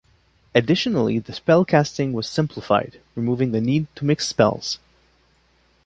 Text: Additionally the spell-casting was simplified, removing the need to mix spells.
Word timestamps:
Additionally 0.55 1.19
the 1.19 1.31
spell-casting 1.31 2.11
was 2.11 2.27
simplified, 2.27 2.99
removing 3.13 3.51
the 3.51 3.61
need 3.61 3.85
to 3.95 4.03
mix 4.03 4.27
spells. 4.27 4.79